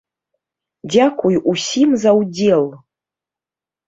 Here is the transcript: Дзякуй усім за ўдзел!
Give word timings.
Дзякуй 0.93 1.35
усім 1.51 1.89
за 2.05 2.11
ўдзел! 2.21 2.65